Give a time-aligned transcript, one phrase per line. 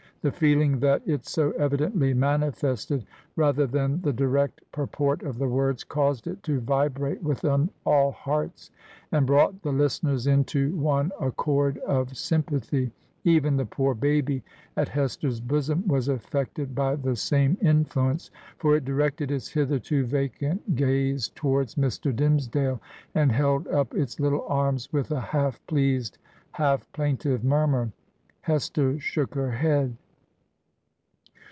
[0.23, 5.47] The feeling that it so evidently manifested, rather than the direct pur port of the
[5.49, 8.69] words, caused it to vibrate within all hearts,
[9.11, 12.91] and brought the listeners into one accord of sympathy.
[13.23, 14.43] Even the poor baby,
[14.77, 18.29] at Hester's bosom, was affected by the same influence;
[18.59, 21.75] for it directed its hitherto vacant 165 Digitized by VjOOQIC HEROINES OF FICTION gaze towards
[21.75, 22.15] Mr.
[22.15, 22.81] Dimmesdale,
[23.15, 26.19] and held up its little arms, with a half pleased,
[26.51, 27.91] half plaintive murmur....
[28.41, 29.97] Hester shook her head.